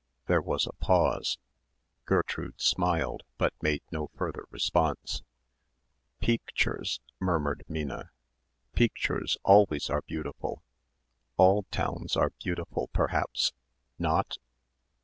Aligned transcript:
There 0.25 0.41
was 0.41 0.65
a 0.65 0.73
pause. 0.83 1.37
Gertrude 2.05 2.59
smiled, 2.59 3.21
but 3.37 3.53
made 3.61 3.83
no 3.91 4.07
further 4.15 4.45
response. 4.49 5.21
"Peectures," 6.19 6.99
murmured 7.19 7.63
Minna. 7.67 8.09
"Peectures 8.75 9.37
always 9.43 9.91
are 9.91 10.01
beautiful. 10.01 10.63
All 11.37 11.67
towns 11.69 12.17
are 12.17 12.31
beautiful, 12.39 12.89
perhaps. 12.93 13.53
Not?" 13.99 14.39